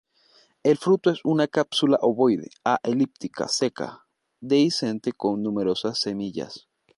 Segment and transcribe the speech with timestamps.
[0.63, 4.07] El fruto es una cápsula ovoide a elíptica seca,
[4.39, 6.67] dehiscente con numerosas semillas.